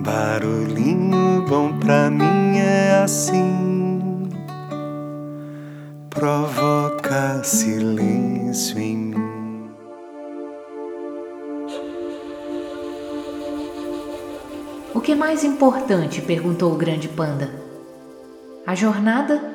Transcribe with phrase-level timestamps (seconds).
[0.00, 4.28] Barulhinho bom pra mim é assim,
[6.10, 9.70] provoca silêncio em mim.
[14.92, 16.20] O que é mais importante?
[16.20, 17.50] perguntou o grande panda.
[18.66, 19.54] A jornada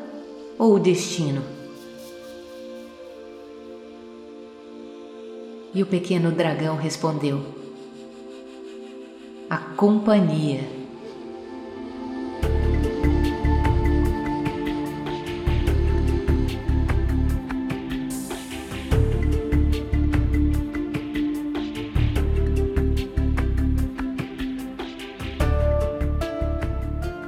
[0.58, 1.44] ou o destino?
[5.74, 7.59] E o pequeno dragão respondeu:
[9.50, 10.62] A companhia.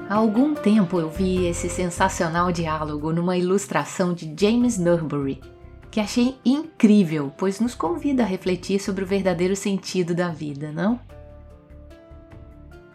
[0.07, 5.41] Há algum tempo eu vi esse sensacional diálogo numa ilustração de James Nurbury
[5.89, 10.99] que achei incrível, pois nos convida a refletir sobre o verdadeiro sentido da vida, não?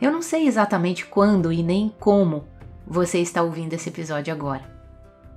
[0.01, 2.45] Eu não sei exatamente quando e nem como
[2.87, 4.71] você está ouvindo esse episódio agora,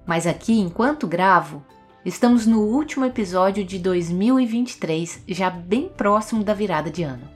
[0.06, 1.64] mas aqui, enquanto gravo,
[2.06, 7.28] estamos no último episódio de 2023, já bem próximo da virada de ano.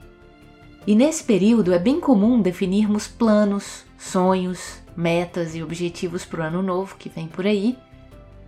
[0.85, 6.61] E nesse período é bem comum definirmos planos, sonhos, metas e objetivos para o ano
[6.61, 7.77] novo que vem por aí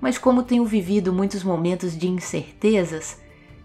[0.05, 3.19] mas como tenho vivido muitos momentos de incertezas,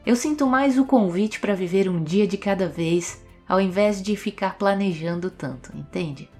[0.06, 4.14] eu sinto mais o convite para viver um dia de cada vez, ao invés de
[4.14, 6.30] ficar planejando tanto, entende?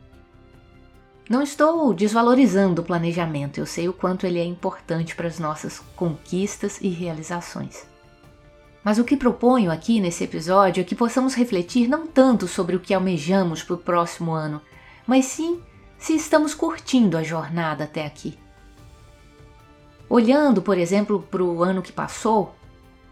[1.28, 5.80] Não estou desvalorizando o planejamento, eu sei o quanto ele é importante para as nossas
[5.96, 7.84] conquistas e realizações.
[8.84, 12.80] Mas o que proponho aqui nesse episódio é que possamos refletir não tanto sobre o
[12.80, 14.62] que almejamos para o próximo ano,
[15.04, 15.60] mas sim
[15.98, 18.38] se estamos curtindo a jornada até aqui.
[20.08, 22.54] Olhando, por exemplo, para o ano que passou,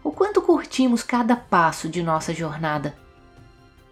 [0.01, 2.95] o quanto curtimos cada passo de nossa jornada?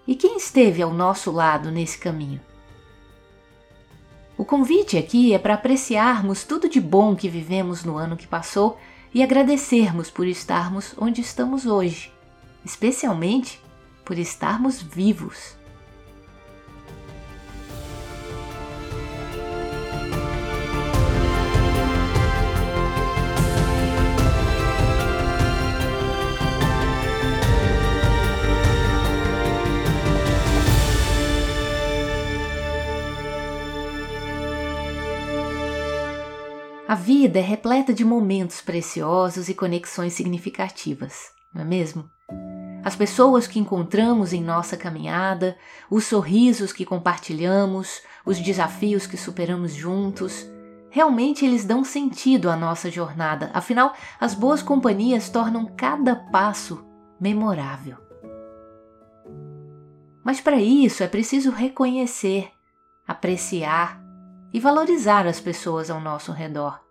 [0.07, 2.39] E quem esteve ao nosso lado nesse caminho?
[4.37, 8.79] O convite aqui é para apreciarmos tudo de bom que vivemos no ano que passou
[9.13, 12.13] e agradecermos por estarmos onde estamos hoje,
[12.63, 13.61] especialmente
[14.05, 15.57] por estarmos vivos.
[36.87, 42.09] A vida é repleta de momentos preciosos e conexões significativas, não é mesmo?
[42.81, 45.57] As pessoas que encontramos em nossa caminhada,
[45.91, 50.49] os sorrisos que compartilhamos, os desafios que superamos juntos,
[50.89, 56.87] realmente eles dão sentido à nossa jornada, afinal, as boas companhias tornam cada passo
[57.19, 57.97] memorável.
[60.23, 62.49] Mas para isso é preciso reconhecer,
[63.05, 64.06] apreciar
[64.57, 66.81] e valorizar as pessoas ao nosso redor,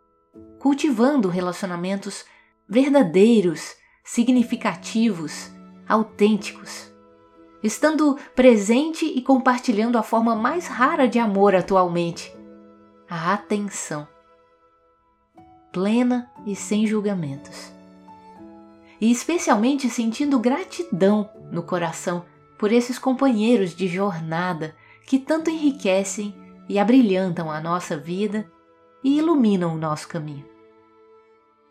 [0.60, 2.24] cultivando relacionamentos
[2.68, 5.50] verdadeiros, significativos,
[5.88, 6.92] autênticos,
[7.64, 12.32] estando presente e compartilhando a forma mais rara de amor atualmente,
[13.10, 14.06] a atenção,
[15.72, 17.72] plena e sem julgamentos.
[19.00, 22.24] E especialmente sentindo gratidão no coração
[22.56, 24.72] por esses companheiros de jornada
[25.04, 28.50] que tanto enriquecem e abrilhantam a nossa vida
[29.02, 30.44] e iluminam o nosso caminho.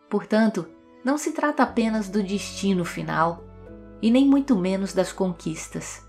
[0.08, 0.66] Portanto,
[1.04, 3.44] não se trata apenas do destino final
[4.00, 6.06] e nem muito menos das conquistas,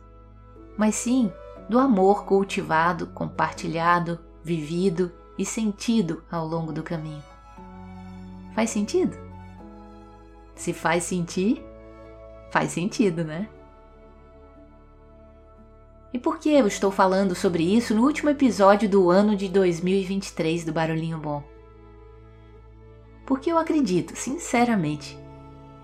[0.78, 1.32] mas sim
[1.70, 7.24] do amor cultivado, compartilhado, vivido e sentido ao longo do caminho.
[8.56, 9.18] Faz sentido?
[10.56, 11.64] Se faz sentir,
[12.52, 13.50] faz sentido, né?
[16.14, 20.64] E por que eu estou falando sobre isso no último episódio do ano de 2023
[20.64, 21.44] do Barulhinho Bom?
[23.26, 25.20] Porque eu acredito, sinceramente,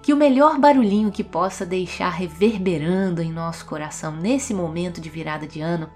[0.02, 5.46] que o melhor barulhinho que possa deixar reverberando em nosso coração nesse momento de virada
[5.46, 5.90] de ano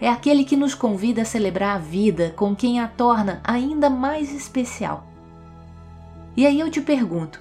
[0.00, 4.32] é aquele que nos convida a celebrar a vida com quem a torna ainda mais
[4.32, 5.06] especial.
[6.36, 7.40] E aí eu te pergunto: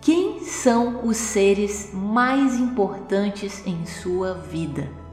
[0.00, 5.05] quem são os seres mais importantes em sua vida?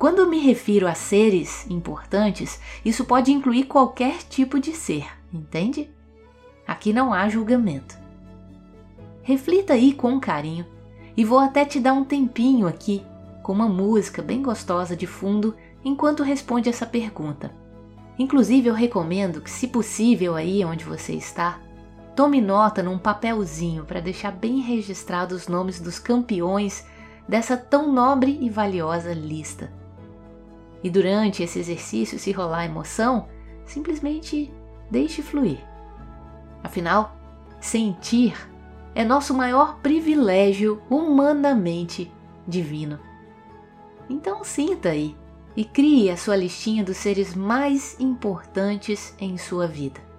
[0.00, 5.90] Quando me refiro a seres importantes, isso pode incluir qualquer tipo de ser, entende?
[6.66, 7.98] Aqui não há julgamento.
[9.22, 10.64] Reflita aí com carinho
[11.14, 13.04] e vou até te dar um tempinho aqui
[13.42, 15.54] com uma música bem gostosa de fundo
[15.84, 17.54] enquanto responde essa pergunta.
[18.18, 21.60] Inclusive, eu recomendo que, se possível, aí onde você está,
[22.16, 26.86] tome nota num papelzinho para deixar bem registrados os nomes dos campeões
[27.28, 29.78] dessa tão nobre e valiosa lista.
[30.82, 33.28] E durante esse exercício, se rolar emoção,
[33.64, 34.52] simplesmente
[34.90, 35.58] deixe fluir.
[36.62, 37.16] Afinal,
[37.60, 38.34] sentir
[38.94, 42.10] é nosso maior privilégio humanamente
[42.46, 42.98] divino.
[44.08, 45.16] Então sinta aí
[45.56, 50.09] e crie a sua listinha dos seres mais importantes em sua vida.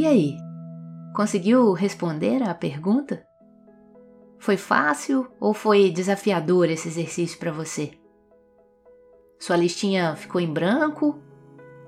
[0.00, 0.38] E aí?
[1.14, 3.22] Conseguiu responder à pergunta?
[4.38, 7.90] Foi fácil ou foi desafiador esse exercício para você?
[9.38, 11.18] Sua listinha ficou em branco?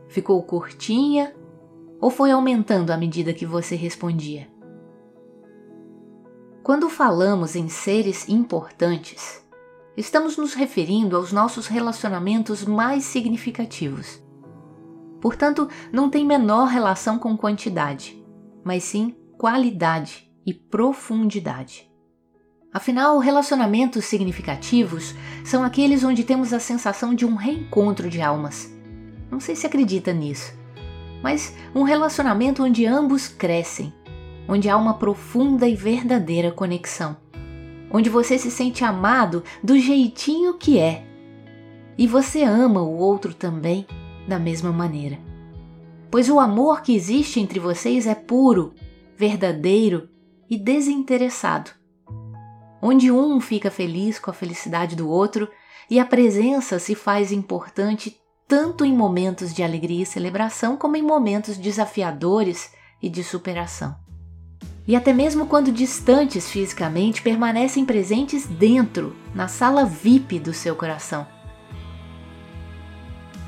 [0.08, 1.34] Ficou curtinha?
[2.02, 4.46] Ou foi aumentando à medida que você respondia?
[6.62, 9.42] Quando falamos em seres importantes,
[9.96, 14.22] estamos nos referindo aos nossos relacionamentos mais significativos
[15.22, 18.20] Portanto, não tem menor relação com quantidade,
[18.64, 21.88] mas sim qualidade e profundidade.
[22.74, 25.14] Afinal, relacionamentos significativos
[25.44, 28.76] são aqueles onde temos a sensação de um reencontro de almas.
[29.30, 30.52] Não sei se acredita nisso,
[31.22, 33.94] mas um relacionamento onde ambos crescem,
[34.48, 37.16] onde há uma profunda e verdadeira conexão,
[37.92, 41.06] onde você se sente amado do jeitinho que é
[41.96, 43.86] e você ama o outro também
[44.26, 45.19] da mesma maneira.
[46.10, 48.74] Pois o amor que existe entre vocês é puro,
[49.16, 50.08] verdadeiro
[50.48, 51.70] e desinteressado.
[52.80, 55.48] Onde um fica feliz com a felicidade do outro
[55.88, 61.02] e a presença se faz importante tanto em momentos de alegria e celebração como em
[61.02, 62.70] momentos desafiadores
[63.00, 63.96] e de superação.
[64.86, 71.26] E até mesmo quando distantes fisicamente, permanecem presentes dentro, na sala VIP do seu coração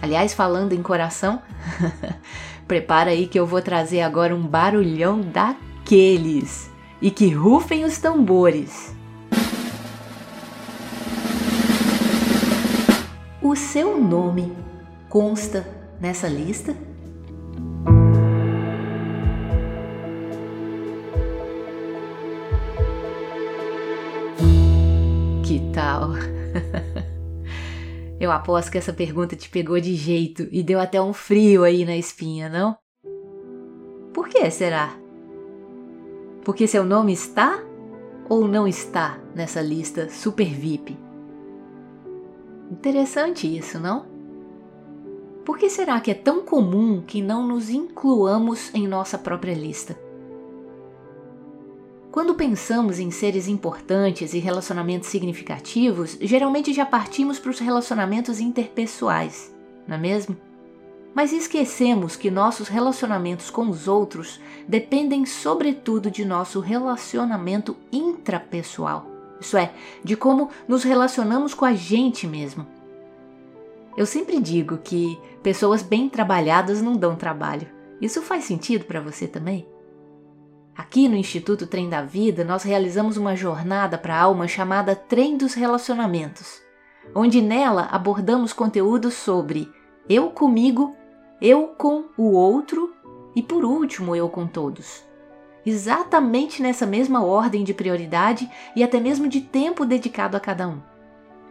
[0.05, 1.41] Aliás, falando em coração,
[2.69, 6.71] prepara aí que eu vou trazer agora um barulhão daqueles
[7.01, 8.95] e que rufem os tambores.
[13.41, 14.53] O seu nome
[15.09, 15.67] consta
[15.99, 16.77] nessa lista?
[28.25, 31.85] Eu aposto que essa pergunta te pegou de jeito e deu até um frio aí
[31.85, 32.75] na espinha, não?
[34.15, 34.97] Por que será?
[36.43, 37.62] Porque seu nome está
[38.26, 40.97] ou não está nessa lista super VIP?
[42.71, 44.06] Interessante isso, não?
[45.44, 49.99] Por que será que é tão comum que não nos incluamos em nossa própria lista?
[52.14, 59.52] Quando pensamos em seres importantes e relacionamentos significativos, geralmente já partimos para os relacionamentos interpessoais,
[59.85, 60.37] não é mesmo?
[61.12, 69.56] Mas esquecemos que nossos relacionamentos com os outros dependem, sobretudo, de nosso relacionamento intrapessoal, isso
[69.56, 69.73] é,
[70.04, 72.64] de como nos relacionamos com a gente mesmo.
[73.97, 77.66] Eu sempre digo que pessoas bem trabalhadas não dão trabalho.
[78.00, 79.66] Isso faz sentido para você também?
[80.76, 85.37] Aqui no Instituto Trem da Vida, nós realizamos uma jornada para a alma chamada Trem
[85.37, 86.61] dos Relacionamentos,
[87.14, 89.71] onde nela abordamos conteúdos sobre
[90.09, 90.97] eu comigo,
[91.40, 92.93] eu com o outro
[93.37, 95.04] e, por último, eu com todos.
[95.64, 100.83] Exatamente nessa mesma ordem de prioridade e até mesmo de tempo dedicado a cada um.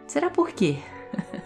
[0.06, 0.76] Será por quê?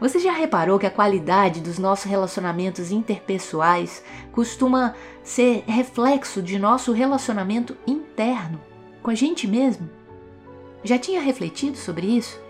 [0.00, 6.92] Você já reparou que a qualidade dos nossos relacionamentos interpessoais costuma ser reflexo de nosso
[6.92, 8.60] relacionamento interno
[9.02, 9.90] com a gente mesmo?
[10.84, 12.40] Já tinha refletido sobre isso?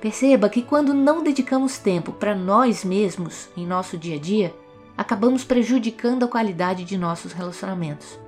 [0.00, 4.54] Perceba que quando não dedicamos tempo para nós mesmos em nosso dia a dia,
[4.96, 8.18] acabamos prejudicando a qualidade de nossos relacionamentos.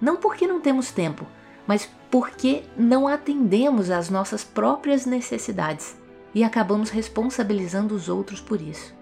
[0.00, 1.24] Não porque não temos tempo,
[1.68, 6.01] mas porque não atendemos às nossas próprias necessidades
[6.34, 8.94] e acabamos responsabilizando os outros por isso.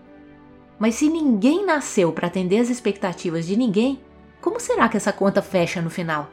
[0.78, 4.00] Mas se ninguém nasceu para atender as expectativas de ninguém,
[4.40, 6.30] como será que essa conta fecha no final?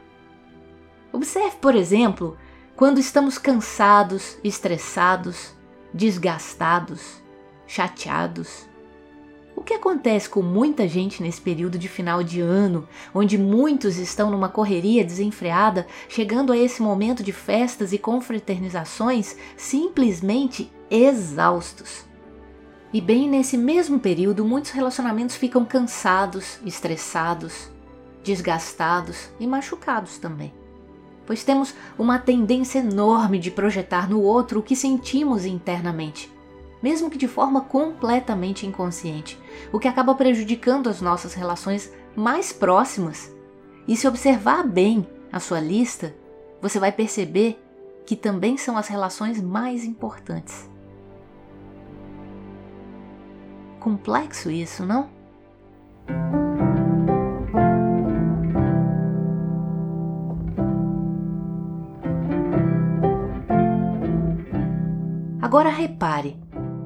[1.12, 2.36] Observe, por exemplo,
[2.74, 5.54] quando estamos cansados, estressados,
[5.92, 7.22] desgastados,
[7.66, 8.66] chateados.
[9.54, 14.30] O que acontece com muita gente nesse período de final de ano, onde muitos estão
[14.30, 22.06] numa correria desenfreada, chegando a esse momento de festas e confraternizações simplesmente exaustos?
[22.92, 27.70] E bem nesse mesmo período, muitos relacionamentos ficam cansados, estressados,
[28.24, 30.54] desgastados e machucados também.
[31.26, 36.32] Pois temos uma tendência enorme de projetar no outro o que sentimos internamente,
[36.82, 39.38] mesmo que de forma completamente inconsciente,
[39.70, 43.30] o que acaba prejudicando as nossas relações mais próximas.
[43.86, 46.14] E se observar bem a sua lista,
[46.62, 47.62] você vai perceber
[48.06, 50.68] que também são as relações mais importantes.
[53.88, 55.08] Complexo isso, não?
[65.40, 66.36] Agora repare,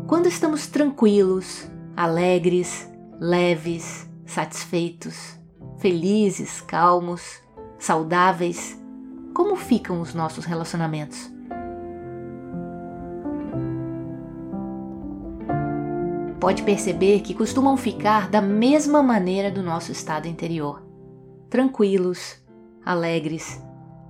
[0.07, 5.37] quando estamos tranquilos, alegres, leves, satisfeitos,
[5.79, 7.41] felizes, calmos,
[7.81, 8.81] saudáveis,
[9.35, 11.32] como ficam os nossos relacionamentos?
[16.43, 20.83] Pode perceber que costumam ficar da mesma maneira do nosso estado interior:
[21.49, 22.37] tranquilos,
[22.85, 23.63] alegres,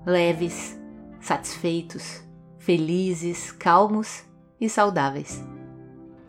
[0.07, 0.81] leves,
[1.21, 2.23] satisfeitos,
[2.57, 4.25] felizes, calmos
[4.59, 5.45] e saudáveis.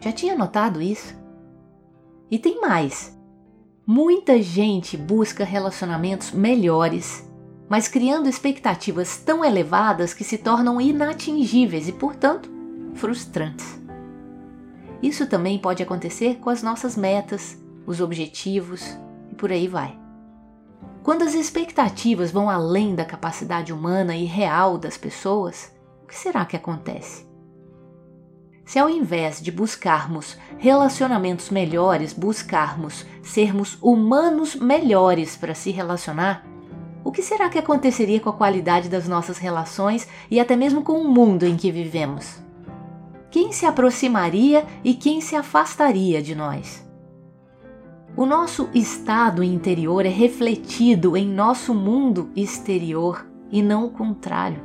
[0.01, 1.15] Já tinha notado isso?
[2.29, 3.17] E tem mais.
[3.87, 7.25] Muita gente busca relacionamentos melhores,
[7.69, 12.49] mas criando expectativas tão elevadas que se tornam inatingíveis e, portanto,
[12.93, 13.82] frustrantes.
[15.03, 18.97] Isso também pode acontecer com as nossas metas, os objetivos
[19.29, 19.99] e por aí vai.
[21.03, 26.45] Quando as expectativas vão além da capacidade humana e real das pessoas, o que será
[26.45, 27.27] que acontece?
[28.63, 36.47] Se ao invés de buscarmos relacionamentos melhores, buscarmos sermos humanos melhores para se relacionar,
[37.03, 40.93] o que será que aconteceria com a qualidade das nossas relações e até mesmo com
[40.93, 42.42] o mundo em que vivemos?
[43.33, 46.87] Quem se aproximaria e quem se afastaria de nós.
[48.15, 54.61] O nosso estado interior é refletido em nosso mundo exterior e não o contrário.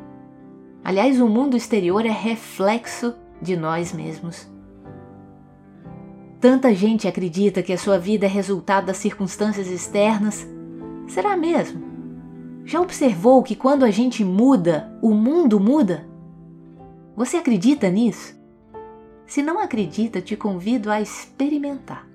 [0.84, 4.46] Aliás, o mundo exterior é reflexo de nós mesmos.
[6.38, 10.46] Tanta gente acredita que a sua vida é resultado das circunstâncias externas.
[11.06, 11.82] Será mesmo?
[12.66, 16.06] Já observou que quando a gente muda, o mundo muda?
[17.16, 18.37] Você acredita nisso?
[19.28, 22.08] Se não acredita, te convido a experimentar.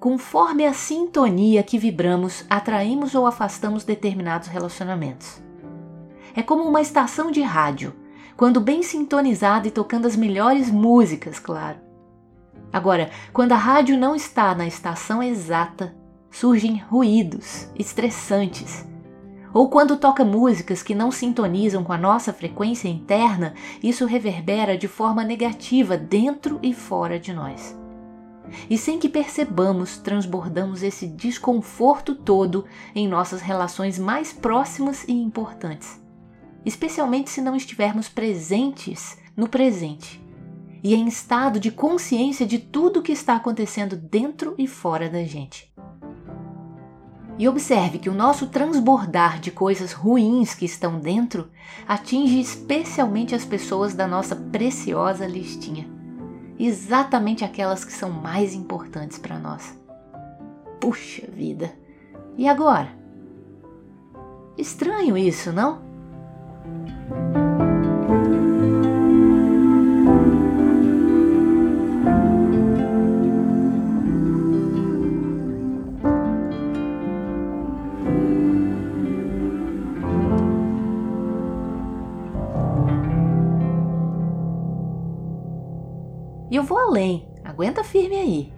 [0.00, 5.42] Conforme a sintonia que vibramos, atraímos ou afastamos determinados relacionamentos.
[6.34, 7.94] É como uma estação de rádio,
[8.38, 11.78] quando bem sintonizada e tocando as melhores músicas, claro.
[12.72, 15.94] Agora, quando a rádio não está na estação exata,
[16.30, 18.86] surgem ruídos estressantes
[19.54, 24.88] ou quando toca músicas que não sintonizam com a nossa frequência interna, isso reverbera de
[24.88, 27.78] forma negativa dentro e fora de nós.
[28.68, 36.02] E sem que percebamos, transbordamos esse desconforto todo em nossas relações mais próximas e importantes,
[36.66, 40.22] especialmente se não estivermos presentes no presente
[40.82, 45.24] e em estado de consciência de tudo o que está acontecendo dentro e fora da
[45.24, 45.72] gente.
[47.36, 51.50] E observe que o nosso transbordar de coisas ruins que estão dentro
[51.86, 55.88] atinge especialmente as pessoas da nossa preciosa listinha,
[56.58, 59.76] exatamente aquelas que são mais importantes para nós.
[60.80, 61.72] Puxa vida!
[62.36, 62.88] E agora?
[64.56, 65.82] Estranho isso, não?
[86.54, 88.52] E eu vou além, aguenta firme aí.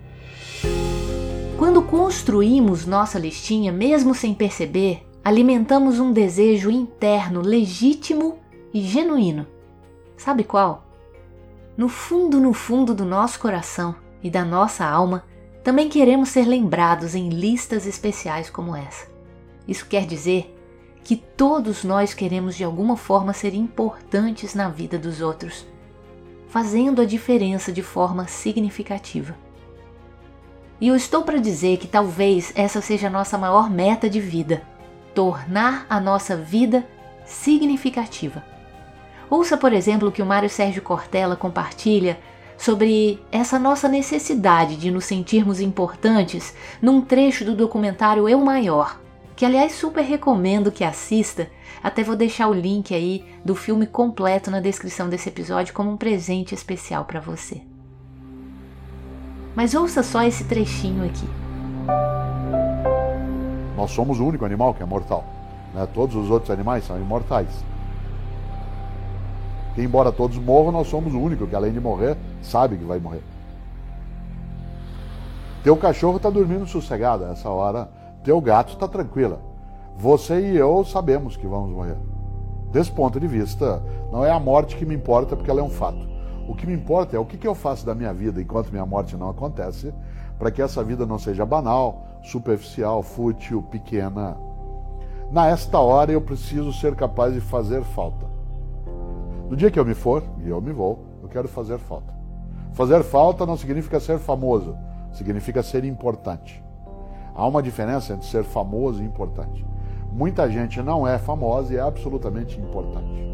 [1.57, 8.39] Quando construímos nossa listinha, mesmo sem perceber, alimentamos um desejo interno legítimo
[8.75, 9.47] e genuíno.
[10.15, 10.85] Sabe qual?
[11.75, 15.25] No fundo, no fundo do nosso coração e da nossa alma,
[15.65, 19.07] também queremos ser lembrados em listas especiais como essa.
[19.67, 20.55] Isso quer dizer
[21.03, 25.65] que todos nós queremos de alguma forma ser importantes na vida dos outros
[26.57, 29.37] fazendo a diferença de forma significativa.
[30.81, 34.63] E eu estou para dizer que talvez essa seja a nossa maior meta de vida:
[35.15, 36.87] tornar a nossa vida
[37.27, 38.43] significativa.
[39.29, 42.19] Ouça, por exemplo, o que o Mário Sérgio Cortella compartilha
[42.57, 48.99] sobre essa nossa necessidade de nos sentirmos importantes num trecho do documentário Eu Maior,
[49.37, 51.47] que aliás super recomendo que assista.
[51.83, 55.97] Até vou deixar o link aí do filme completo na descrição desse episódio como um
[55.97, 57.61] presente especial para você.
[59.55, 61.29] Mas ouça só esse trechinho aqui.
[63.77, 65.23] Nós somos o único animal que é mortal.
[65.75, 65.87] Né?
[65.93, 67.49] Todos os outros animais são imortais.
[69.77, 73.23] Embora todos morram, nós somos o único que além de morrer, sabe que vai morrer.
[75.63, 77.96] Teu cachorro está dormindo sossegado essa hora
[78.27, 79.41] teu gato está tranquila.
[79.97, 81.97] Você e eu sabemos que vamos morrer.
[82.73, 83.81] Desse ponto de vista,
[84.11, 86.05] não é a morte que me importa porque ela é um fato.
[86.49, 89.17] O que me importa é o que eu faço da minha vida enquanto minha morte
[89.17, 89.95] não acontece,
[90.41, 94.37] para que essa vida não seja banal, superficial, fútil, pequena.
[95.31, 98.27] Na esta hora eu preciso ser capaz de fazer falta.
[99.49, 102.13] No dia que eu me for, e eu me vou, eu quero fazer falta.
[102.73, 104.77] Fazer falta não significa ser famoso,
[105.13, 106.66] significa ser importante.
[107.37, 109.65] Há uma diferença entre ser famoso e importante.
[110.11, 113.27] Muita gente não é famosa e é absolutamente importante.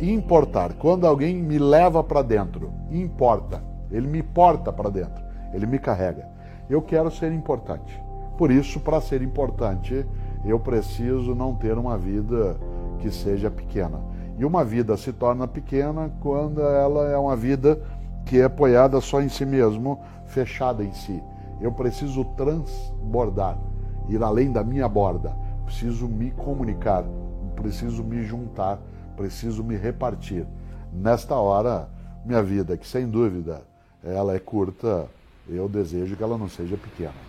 [0.00, 3.60] Importar, quando alguém me leva para dentro, importa.
[3.90, 6.28] Ele me porta para dentro, ele me carrega.
[6.70, 8.00] Eu quero ser importante.
[8.36, 10.06] Por isso, para ser importante,
[10.44, 12.56] eu preciso não ter uma vida
[13.00, 13.98] que seja pequena.
[14.38, 17.80] E uma vida se torna pequena quando ela é uma vida
[18.24, 21.20] que é apoiada só em si mesmo, fechada em si.
[21.60, 23.58] Eu preciso transbordar,
[24.08, 25.36] ir além da minha borda.
[25.64, 27.04] Preciso me comunicar,
[27.56, 28.78] preciso me juntar,
[29.16, 30.46] preciso me repartir.
[30.92, 31.88] Nesta hora,
[32.24, 33.62] minha vida, que sem dúvida
[34.02, 35.06] ela é curta,
[35.48, 37.27] eu desejo que ela não seja pequena.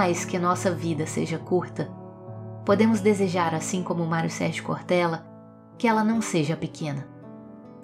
[0.00, 1.92] Mais que nossa vida seja curta,
[2.64, 5.26] podemos desejar, assim como Mário Sérgio Cortella,
[5.76, 7.06] que ela não seja pequena.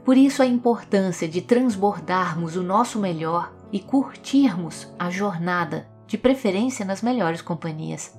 [0.02, 6.86] Por isso a importância de transbordarmos o nosso melhor e curtirmos a jornada, de preferência
[6.86, 8.18] nas melhores companhias.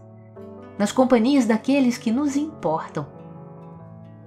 [0.78, 3.08] Nas companhias daqueles que nos importam.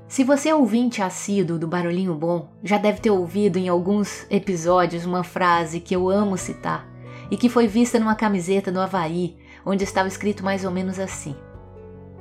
[0.08, 5.06] Se você é ouvinte assíduo do Barulhinho Bom, já deve ter ouvido em alguns episódios
[5.06, 6.90] uma frase que eu amo citar
[7.30, 11.34] e que foi vista numa camiseta no Havaí onde estava escrito mais ou menos assim: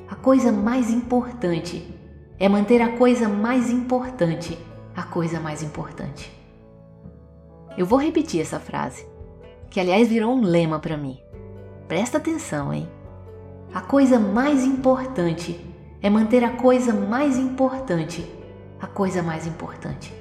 [0.08, 1.88] A coisa mais importante
[2.40, 4.58] é manter a coisa mais importante
[4.96, 6.30] a coisa mais importante.
[7.78, 9.08] Eu vou repetir essa frase,
[9.70, 11.18] que aliás virou um lema para mim.
[11.88, 12.90] Presta atenção, hein?
[13.74, 15.66] A coisa mais importante
[16.02, 18.40] é manter a coisa mais importante
[18.80, 20.14] a coisa mais importante.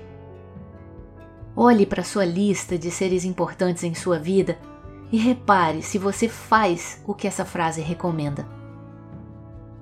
[1.54, 4.58] Olhe para sua lista de seres importantes em sua vida
[5.10, 8.46] e repare se você faz o que essa frase recomenda.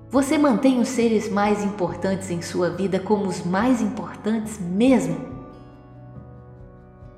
[0.08, 5.16] Você mantém os seres mais importantes em sua vida como os mais importantes mesmo?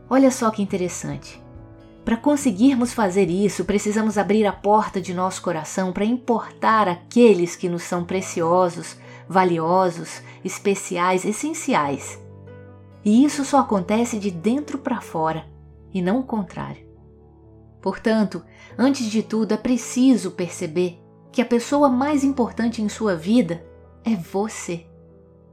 [0.08, 1.42] Olha só que interessante.
[2.04, 7.68] Para conseguirmos fazer isso, precisamos abrir a porta de nosso coração para importar aqueles que
[7.68, 8.96] nos são preciosos,
[9.28, 12.18] valiosos, especiais, essenciais.
[13.04, 15.44] E isso só acontece de dentro para fora
[15.92, 16.87] e não o contrário.
[17.88, 18.44] Portanto,
[18.76, 21.00] antes de tudo, é preciso perceber
[21.32, 23.64] que a pessoa mais importante em sua vida
[24.04, 24.84] é você,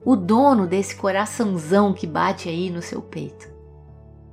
[0.03, 3.49] o dono desse coraçãozão que bate aí no seu peito.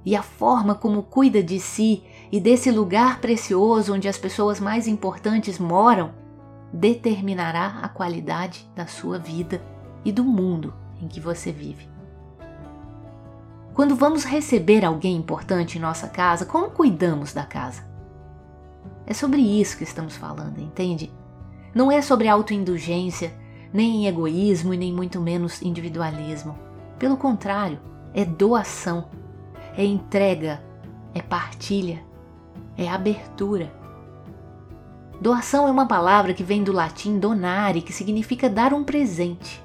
[0.05, 4.89] E a forma como cuida de si e desse lugar precioso onde as pessoas mais
[4.89, 6.13] importantes moram
[6.73, 9.63] determinará a qualidade da sua vida
[10.05, 11.89] e do mundo em que você vive.
[13.73, 17.92] Quando vamos receber alguém importante em nossa casa, como cuidamos da casa?
[19.07, 21.13] É sobre isso que estamos falando, entende?
[21.75, 23.33] Não é sobre autoindulgência,
[23.73, 26.59] nem egoísmo e nem muito menos individualismo.
[26.99, 27.81] Pelo contrário,
[28.15, 29.09] é doação,
[29.77, 30.63] é entrega,
[31.15, 32.03] é partilha,
[32.77, 33.73] é abertura.
[35.21, 39.63] Doação é uma palavra que vem do latim donare, que significa dar um presente.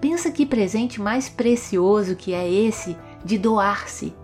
[0.00, 4.14] Pensa que presente mais precioso que é esse de doar-se,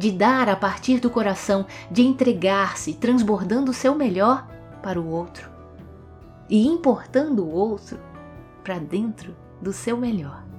[0.00, 4.48] de dar a partir do coração, de entregar-se, transbordando o seu melhor
[4.82, 5.50] para o outro
[6.48, 8.00] e importando o outro
[8.64, 10.49] para dentro do seu melhor.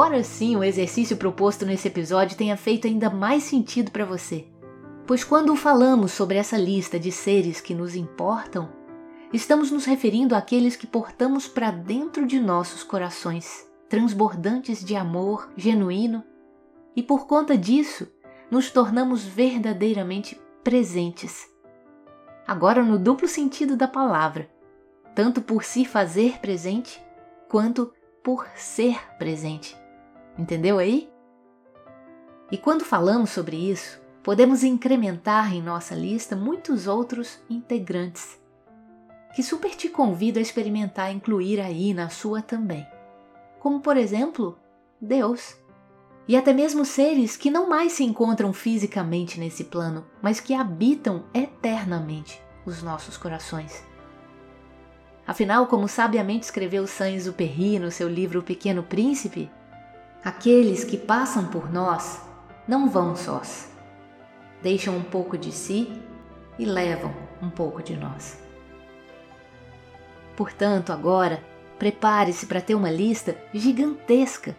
[0.00, 4.46] Agora sim o exercício proposto nesse episódio tenha feito ainda mais sentido para você.
[5.06, 8.72] Pois quando falamos sobre essa lista de seres que nos importam,
[9.30, 16.24] estamos nos referindo àqueles que portamos para dentro de nossos corações, transbordantes de amor genuíno,
[16.96, 18.08] e por conta disso,
[18.50, 21.46] nos tornamos verdadeiramente presentes.
[22.46, 24.50] Agora, no duplo sentido da palavra,
[25.14, 27.04] tanto por se fazer presente,
[27.50, 27.92] quanto
[28.24, 29.79] por ser presente.
[30.40, 31.06] Entendeu aí?
[32.50, 38.40] E quando falamos sobre isso, podemos incrementar em nossa lista muitos outros integrantes,
[39.36, 42.86] que super te convido a experimentar incluir aí na sua também.
[43.58, 44.58] Como, por exemplo,
[44.98, 45.58] Deus.
[46.26, 51.24] E até mesmo seres que não mais se encontram fisicamente nesse plano, mas que habitam
[51.34, 53.84] eternamente os nossos corações.
[55.26, 59.50] Afinal, como sabiamente escreveu Saint-Exupéry no seu livro O Pequeno Príncipe,
[60.24, 62.20] aqueles que passam por nós
[62.66, 63.70] não vão sós.
[64.62, 66.00] Deixam um pouco de si
[66.58, 68.38] e levam um pouco de nós.
[70.36, 71.42] Portanto, agora,
[71.78, 74.56] prepare-se para ter uma lista gigantesca,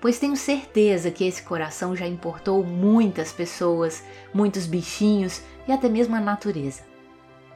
[0.00, 6.14] pois tenho certeza que esse coração já importou muitas pessoas, muitos bichinhos e até mesmo
[6.16, 6.82] a natureza.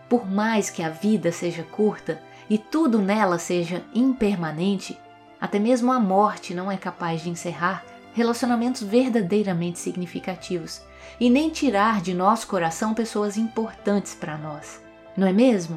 [0.09, 4.98] Por mais que a vida seja curta, e tudo nela seja impermanente,
[5.44, 10.80] até mesmo a morte não é capaz de encerrar relacionamentos verdadeiramente significativos
[11.20, 14.83] e nem tirar de nosso coração pessoas importantes para nós,
[15.14, 15.76] não é mesmo?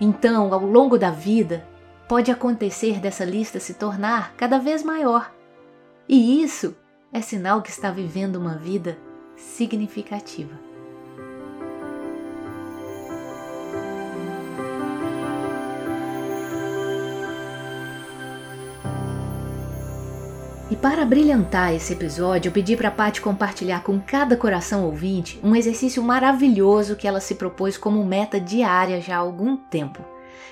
[0.00, 1.68] Então, ao longo da vida,
[2.08, 5.30] pode acontecer dessa lista se tornar cada vez maior.
[6.08, 6.74] E isso
[7.12, 8.96] é sinal que está vivendo uma vida
[9.36, 10.71] significativa.
[20.72, 25.38] E para brilhantar esse episódio, eu pedi para a Paty compartilhar com cada coração ouvinte
[25.44, 30.02] um exercício maravilhoso que ela se propôs como meta diária já há algum tempo.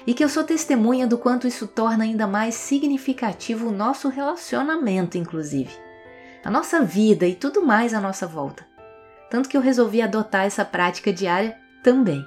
[0.06, 5.16] E que eu sou testemunha do quanto isso torna ainda mais significativo o nosso relacionamento,
[5.16, 5.74] inclusive.
[6.44, 8.66] A nossa vida e tudo mais à nossa volta.
[9.30, 12.22] Tanto que eu resolvi adotar essa prática diária também.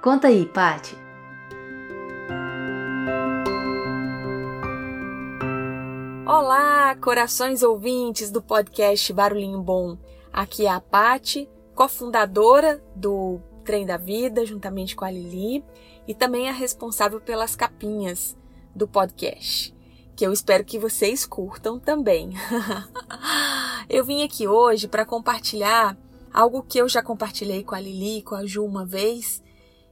[0.00, 0.96] Conta aí, Paty.
[6.32, 9.98] Olá, corações ouvintes do podcast Barulhinho Bom.
[10.32, 15.64] Aqui é a Pati, cofundadora do Trem da Vida, juntamente com a Lili,
[16.06, 18.36] e também a responsável pelas capinhas
[18.72, 19.74] do podcast,
[20.14, 22.30] que eu espero que vocês curtam também.
[23.90, 25.98] eu vim aqui hoje para compartilhar
[26.32, 29.42] algo que eu já compartilhei com a Lili e com a Ju uma vez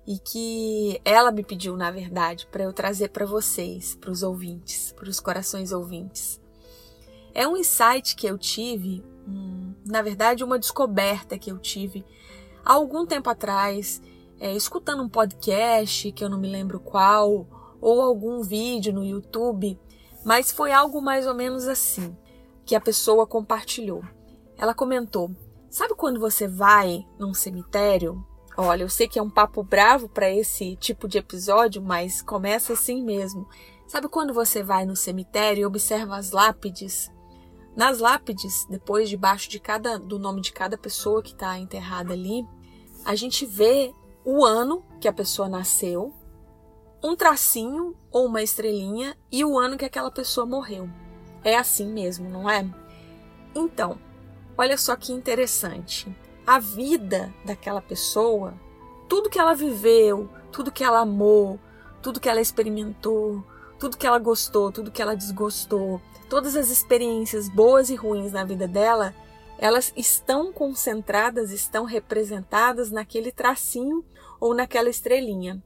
[0.09, 4.91] e que ela me pediu, na verdade, para eu trazer para vocês, para os ouvintes,
[4.93, 6.41] para os corações ouvintes.
[7.35, 12.07] É um insight que eu tive, um, na verdade, uma descoberta que eu tive
[12.65, 14.01] há algum tempo atrás,
[14.41, 17.47] é, escutando um podcast que eu não me lembro qual,
[17.79, 19.79] ou algum vídeo no YouTube,
[20.25, 22.17] mas foi algo mais ou menos assim
[22.65, 24.03] que a pessoa compartilhou.
[24.57, 25.31] Ela comentou:
[25.69, 28.27] Sabe quando você vai num cemitério
[28.61, 32.73] Olha, eu sei que é um papo bravo para esse tipo de episódio, mas começa
[32.73, 33.49] assim mesmo.
[33.87, 37.09] Sabe quando você vai no cemitério e observa as lápides?
[37.77, 42.45] Nas lápides, depois debaixo de cada do nome de cada pessoa que está enterrada ali,
[43.05, 43.95] a gente vê
[44.25, 46.13] o ano que a pessoa nasceu,
[47.01, 50.91] um tracinho ou uma estrelinha e o ano que aquela pessoa morreu.
[51.45, 52.69] É assim mesmo, não é?
[53.55, 54.01] Então,
[54.57, 56.13] olha só que interessante
[56.49, 58.55] a vida daquela pessoa,
[59.07, 61.61] tudo que ela viveu, tudo que ela amou,
[62.01, 63.45] tudo que ela experimentou,
[63.79, 68.45] tudo que ela gostou, tudo que ela desgostou, todas as experiências boas e ruins na
[68.45, 69.15] vida dela,
[69.59, 74.03] elas estão concentradas, estão representadas naquele tracinho
[74.41, 75.63] ou naquela estrelinha.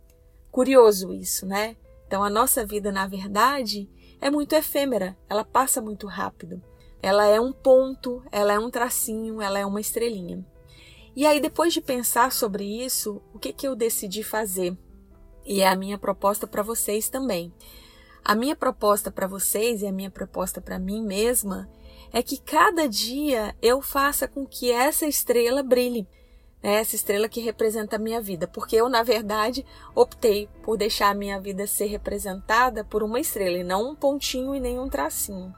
[0.51, 1.77] Curioso isso, né?
[2.09, 3.88] Então a nossa vida, na verdade,
[4.21, 6.61] é muito efêmera, ela passa muito rápido.
[7.01, 10.45] Ela é um ponto, ela é um tracinho, ela é uma estrelinha.
[11.14, 14.77] E aí, depois de pensar sobre isso, o que, que eu decidi fazer?
[15.44, 17.53] E é a minha proposta para vocês também.
[18.25, 21.68] A minha proposta para vocês e a minha proposta para mim mesma
[22.12, 26.07] é que cada dia eu faça com que essa estrela brilhe,
[26.62, 26.75] né?
[26.75, 31.14] essa estrela que representa a minha vida, porque eu, na verdade, optei por deixar a
[31.14, 35.53] minha vida ser representada por uma estrela e não um pontinho e nem um tracinho.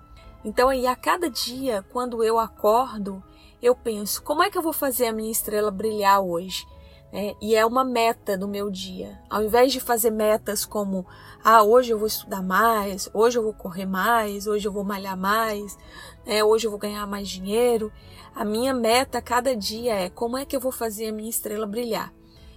[0.45, 3.23] Então, aí, a cada dia, quando eu acordo,
[3.65, 6.67] eu penso: como é que eu vou fazer a minha estrela brilhar hoje?
[7.11, 9.19] É, e é uma meta no meu dia.
[9.31, 11.07] Ao invés de fazer metas como,
[11.45, 15.17] ah, hoje eu vou estudar mais, hoje eu vou correr mais, hoje eu vou malhar
[15.17, 15.79] mais,
[16.27, 17.93] é, hoje eu vou ganhar mais dinheiro,
[18.35, 21.67] a minha meta cada dia é como é que eu vou fazer a minha estrela
[21.67, 22.13] brilhar.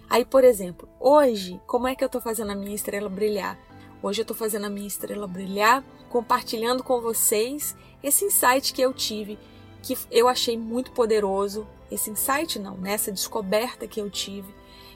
[0.10, 3.60] Aí, por exemplo, hoje, como é que eu estou fazendo a minha estrela brilhar?
[4.02, 8.92] Hoje eu estou fazendo a minha estrela brilhar, compartilhando com vocês esse insight que eu
[8.92, 9.38] tive,
[9.88, 13.16] que eu achei muito poderoso, esse insight não, nessa né?
[13.16, 14.54] descoberta que eu tive,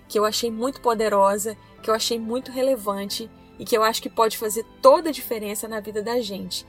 [0.10, 4.10] que eu achei muito poderosa, que eu achei muito relevante e que eu acho que
[4.10, 6.68] pode fazer toda a diferença na vida da gente.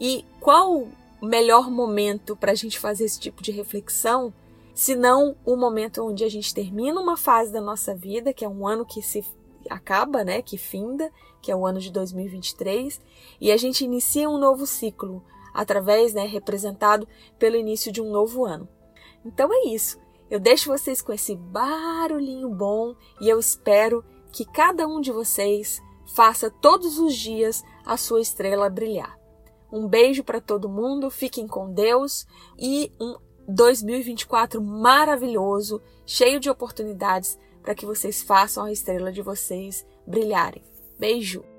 [0.00, 0.74] E qual
[1.20, 4.32] o melhor momento para a gente fazer esse tipo de reflexão,
[4.74, 8.48] se não o momento onde a gente termina uma fase da nossa vida, que é
[8.48, 9.22] um ano que se
[9.68, 12.98] acaba, né, que finda, que é o ano de 2023,
[13.38, 15.22] e a gente inicia um novo ciclo
[15.54, 17.06] através, né, representado
[17.38, 18.68] pelo início de um novo ano.
[19.24, 19.98] Então é isso.
[20.30, 25.82] Eu deixo vocês com esse barulhinho bom e eu espero que cada um de vocês
[26.14, 29.18] faça todos os dias a sua estrela brilhar.
[29.72, 32.26] Um beijo para todo mundo, fiquem com Deus
[32.58, 33.16] e um
[33.48, 40.64] 2024 maravilhoso, cheio de oportunidades para que vocês façam a estrela de vocês brilharem.
[40.98, 41.49] Beijo!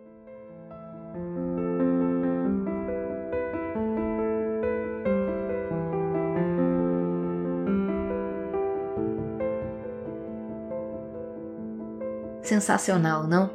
[12.52, 13.50] Sensacional, não?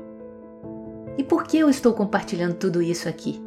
[1.19, 3.45] E por que eu estou compartilhando tudo isso aqui?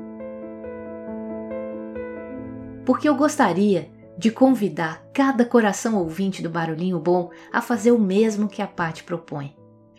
[2.86, 8.48] Porque eu gostaria de convidar cada coração ouvinte do Barulhinho Bom a fazer o mesmo
[8.48, 9.56] que a Pati propõe.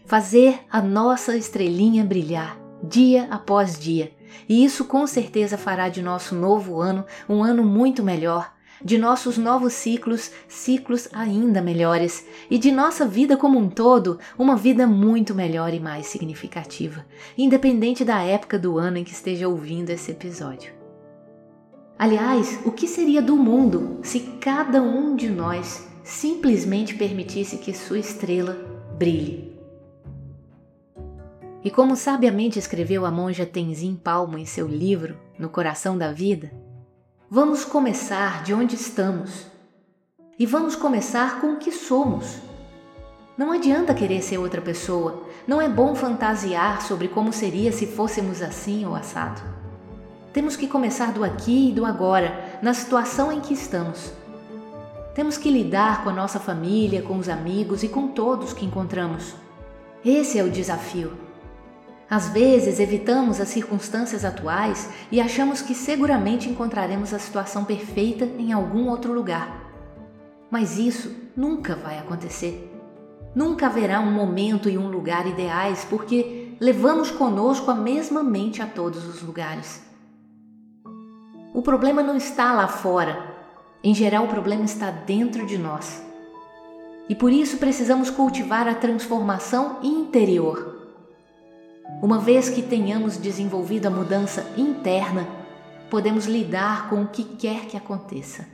[0.07, 4.13] Fazer a nossa estrelinha brilhar dia após dia.
[4.49, 8.53] E isso com certeza fará de nosso novo ano um ano muito melhor,
[8.85, 14.57] de nossos novos ciclos, ciclos ainda melhores, e de nossa vida como um todo, uma
[14.57, 17.05] vida muito melhor e mais significativa,
[17.37, 20.73] independente da época do ano em que esteja ouvindo esse episódio.
[21.99, 27.99] Aliás, o que seria do mundo se cada um de nós simplesmente permitisse que sua
[27.99, 28.57] estrela
[28.97, 29.51] brilhe?
[31.63, 36.51] E como sabiamente escreveu a monja Tenzin Palmo em seu livro No Coração da Vida,
[37.33, 39.47] Vamos começar de onde estamos
[40.37, 42.39] e vamos começar com o que somos.
[43.39, 48.43] Não adianta querer ser outra pessoa, não é bom fantasiar sobre como seria se fôssemos
[48.43, 49.41] assim ou assado.
[50.33, 54.13] Temos que começar do aqui e do agora, na situação em que estamos.
[55.15, 59.37] Temos que lidar com a nossa família, com os amigos e com todos que encontramos.
[60.05, 61.30] Esse é o desafio.
[62.11, 68.53] Às vezes evitamos as circunstâncias atuais e achamos que seguramente encontraremos a situação perfeita em
[68.53, 69.71] algum outro lugar.
[70.51, 72.69] Mas isso nunca vai acontecer.
[73.33, 78.67] Nunca haverá um momento e um lugar ideais porque levamos conosco a mesma mente a
[78.67, 79.81] todos os lugares.
[81.55, 83.25] O problema não está lá fora.
[83.85, 86.03] Em geral, o problema está dentro de nós.
[87.09, 90.70] E por isso precisamos cultivar a transformação interior
[92.03, 95.27] uma vez que tenhamos desenvolvido a mudança interna,
[95.91, 98.47] podemos lidar com o que quer que aconteça.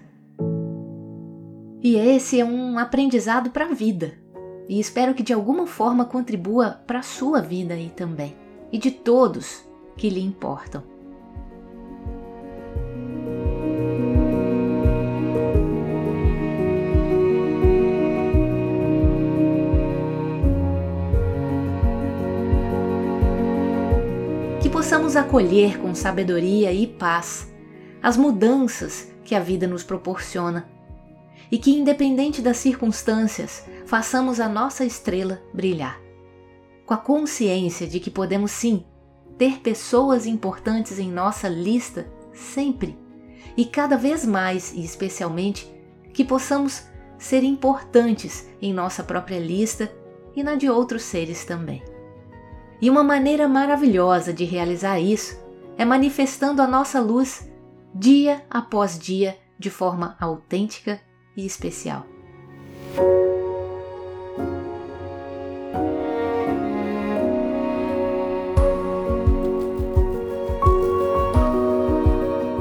[1.83, 4.14] E esse é um aprendizado para a vida,
[4.68, 8.35] e espero que de alguma forma contribua para a sua vida aí também,
[8.72, 9.64] e de todos
[9.96, 10.96] que lhe importam.
[25.17, 27.53] Acolher com sabedoria e paz
[28.03, 30.69] as mudanças que a vida nos proporciona
[31.51, 36.01] e que, independente das circunstâncias, façamos a nossa estrela brilhar.
[36.85, 38.85] Com a consciência de que podemos sim
[39.37, 42.99] ter pessoas importantes em nossa lista sempre
[43.57, 45.71] e cada vez mais e especialmente
[46.13, 46.85] que possamos
[47.19, 49.93] ser importantes em nossa própria lista
[50.35, 51.96] e na de outros seres também.
[52.81, 55.39] E uma maneira maravilhosa de realizar isso
[55.79, 57.51] é manifestando a nossa luz
[57.95, 61.01] dia após dia de forma autêntica
[61.35, 62.05] e especial.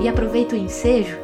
[0.01, 1.17] E aproveito o ensejo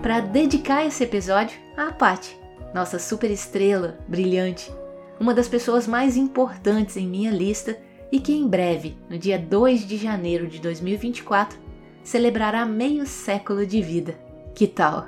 [0.00, 2.36] para dedicar esse episódio à Pati,
[2.74, 4.72] nossa super estrela brilhante,
[5.20, 7.78] uma das pessoas mais importantes em minha lista
[8.12, 11.58] e que em breve, no dia 2 de janeiro de 2024,
[12.04, 14.20] celebrará meio século de vida.
[14.54, 15.06] Que tal?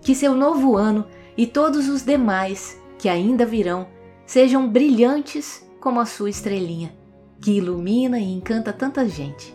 [0.00, 1.04] Que seu novo ano
[1.36, 3.86] e todos os demais que ainda virão
[4.24, 6.94] sejam brilhantes como a sua estrelinha,
[7.38, 9.54] que ilumina e encanta tanta gente.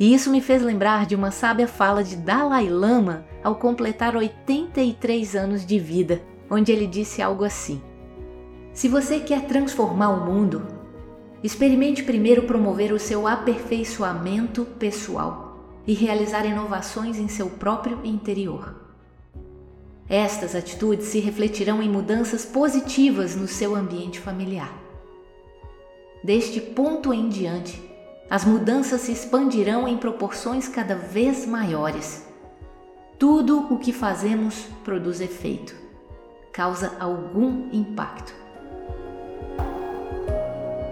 [0.00, 5.36] E isso me fez lembrar de uma sábia fala de Dalai Lama ao completar 83
[5.36, 6.20] anos de vida,
[6.50, 7.80] onde ele disse algo assim:
[8.72, 10.81] Se você quer transformar o mundo,
[11.42, 18.76] experimente primeiro promover o seu aperfeiçoamento pessoal e realizar inovações em seu próprio interior.
[20.08, 24.72] Estas atitudes se refletirão em mudanças positivas no seu ambiente familiar.
[26.22, 27.82] Deste ponto em diante,
[28.30, 32.26] as mudanças se expandirão em proporções cada vez maiores.
[33.18, 35.74] Tudo o que fazemos produz efeito,
[36.52, 38.41] causa algum impacto.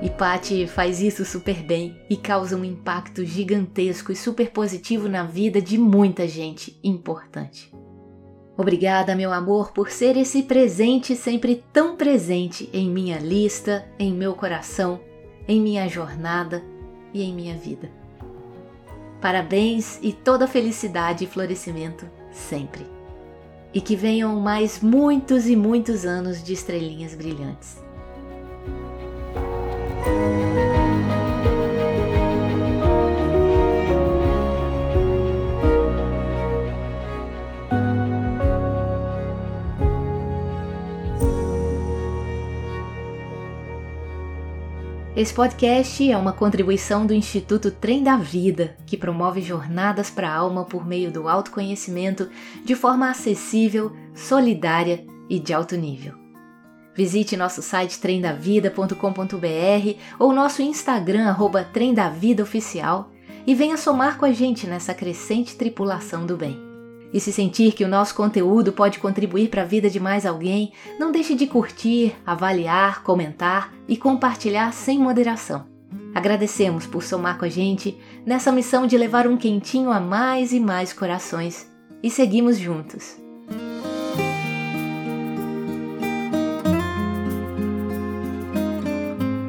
[0.03, 5.25] E Patty faz isso super bem e causa um impacto gigantesco e super positivo na
[5.25, 7.71] vida de muita gente importante.
[8.57, 14.35] Obrigada, meu amor, por ser esse presente sempre tão presente em minha lista, em meu
[14.35, 15.01] coração,
[15.47, 16.63] em minha jornada
[17.13, 17.91] e em minha vida.
[19.21, 22.87] Parabéns e toda felicidade e florescimento sempre.
[23.73, 27.90] E que venham mais muitos e muitos anos de estrelinhas brilhantes.
[45.21, 50.35] Esse podcast é uma contribuição do Instituto Trem da Vida, que promove jornadas para a
[50.35, 52.31] alma por meio do autoconhecimento
[52.65, 56.20] de forma acessível, solidária e de alto nível.
[56.95, 58.95] Visite nosso site tremdavida.com.br
[60.19, 63.11] ou nosso Instagram arroba tremdavidaoficial
[63.47, 66.71] e venha somar com a gente nessa crescente tripulação do bem.
[67.13, 70.73] E se sentir que o nosso conteúdo pode contribuir para a vida de mais alguém,
[70.99, 75.67] não deixe de curtir, avaliar, comentar e compartilhar sem moderação.
[76.15, 80.61] Agradecemos por somar com a gente nessa missão de levar um quentinho a mais e
[80.61, 81.69] mais corações.
[82.03, 83.20] E seguimos juntos.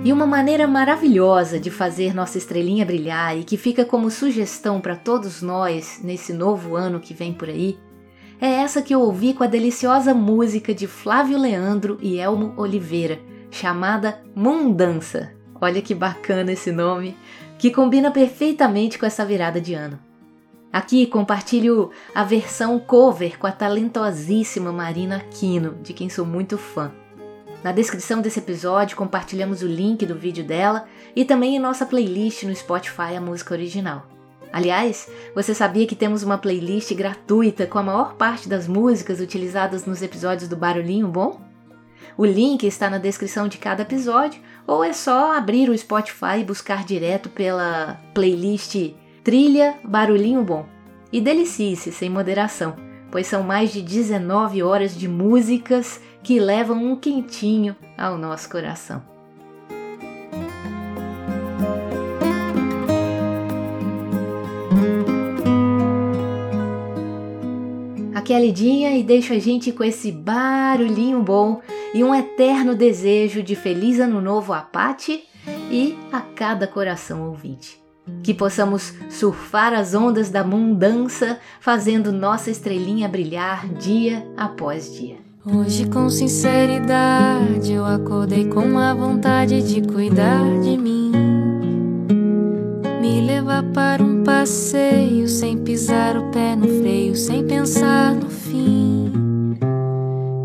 [0.03, 4.95] E uma maneira maravilhosa de fazer nossa estrelinha brilhar e que fica como sugestão para
[4.95, 7.77] todos nós nesse novo ano que vem por aí
[8.41, 13.19] é essa que eu ouvi com a deliciosa música de Flávio Leandro e Elmo Oliveira,
[13.51, 15.31] chamada Mundança.
[15.61, 17.15] Olha que bacana esse nome,
[17.59, 19.99] que combina perfeitamente com essa virada de ano.
[20.73, 26.91] Aqui compartilho a versão cover com a talentosíssima Marina Aquino, de quem sou muito fã.
[27.63, 32.43] Na descrição desse episódio compartilhamos o link do vídeo dela e também em nossa playlist
[32.43, 34.07] no Spotify a música original.
[34.51, 39.85] Aliás, você sabia que temos uma playlist gratuita com a maior parte das músicas utilizadas
[39.85, 41.39] nos episódios do Barulhinho Bom?
[42.17, 46.43] O link está na descrição de cada episódio ou é só abrir o Spotify e
[46.43, 48.93] buscar direto pela playlist
[49.23, 50.65] Trilha Barulhinho Bom.
[51.13, 52.75] E delicie-se sem moderação,
[53.11, 59.01] pois são mais de 19 horas de músicas que levam um quentinho ao nosso coração.
[68.13, 71.59] Aqui é a Lidinha e deixo a gente com esse barulhinho bom
[71.93, 75.23] e um eterno desejo de feliz ano novo a Pati
[75.71, 77.81] e a cada coração ouvinte.
[78.23, 85.30] Que possamos surfar as ondas da mundança, fazendo nossa estrelinha brilhar dia após dia.
[85.43, 91.11] Hoje, com sinceridade, eu acordei com a vontade de cuidar de mim.
[93.01, 99.11] Me levar para um passeio sem pisar o pé no freio, sem pensar no fim.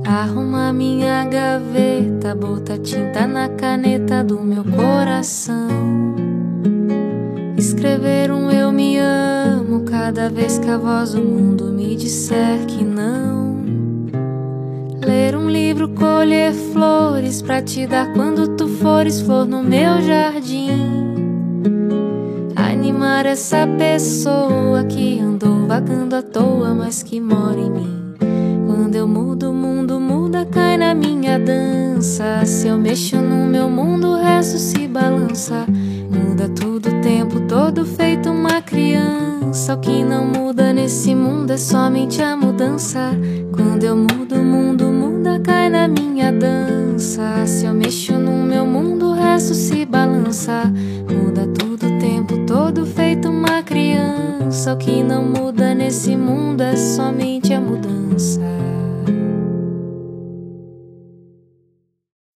[0.06, 5.68] Arrumar minha gaveta, botar tinta na caneta do meu coração.
[7.58, 12.82] Escrever um eu me amo cada vez que a voz do mundo me disser que
[12.82, 13.55] não.
[15.06, 21.14] Ler um livro, colher flores pra te dar quando tu fores flor no meu jardim.
[22.56, 28.14] Animar essa pessoa que andou vagando à toa, mas que mora em mim.
[28.66, 32.44] Quando eu mudo, o mundo muda, cai na minha dança.
[32.44, 35.66] Se eu mexo no meu mundo, o resto se balança.
[36.10, 39.35] Muda tudo o tempo todo, feito uma criança.
[39.48, 43.12] O que não muda nesse mundo é somente a mudança.
[43.52, 47.46] Quando eu mudo, o mundo muda, cai na minha dança.
[47.46, 50.64] Se eu mexo no meu mundo, o resto se balança.
[51.08, 54.72] Muda tudo o tempo todo, feito uma criança.
[54.72, 58.40] O que não muda nesse mundo é somente a mudança.